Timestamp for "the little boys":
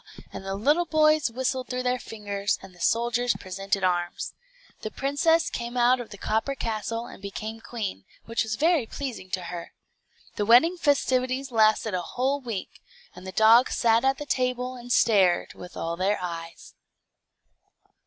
0.43-1.29